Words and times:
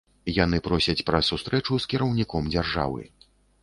Яны 0.43 0.59
просяць 0.67 1.05
пра 1.11 1.21
сустрэчу 1.29 1.73
з 1.87 1.95
кіраўніком 1.95 2.53
дзяржавы. 2.53 3.03